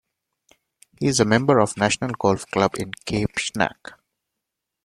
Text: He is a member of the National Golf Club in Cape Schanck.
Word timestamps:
He 0.99 1.05
is 1.05 1.19
a 1.19 1.25
member 1.25 1.59
of 1.59 1.75
the 1.75 1.81
National 1.81 2.09
Golf 2.19 2.47
Club 2.47 2.73
in 2.79 2.91
Cape 3.05 3.35
Schanck. 3.35 3.93